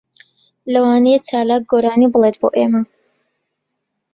لەوانەیە 0.71 1.19
چالاک 1.27 1.63
گۆرانی 1.71 2.11
بڵێت 2.13 2.35
بۆ 2.41 2.49
ئێمە. 2.57 2.81